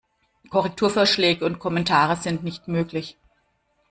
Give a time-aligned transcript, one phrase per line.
[0.49, 3.19] Korrekturvorschläge und Kommentare sind nicht möglich.